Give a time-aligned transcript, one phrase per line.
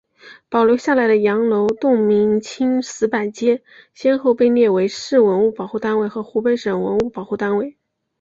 [0.49, 3.61] 保留下来的羊楼洞明清石板街
[3.93, 7.77] 先后被列为市文物保护单位和湖北省文物保护单位。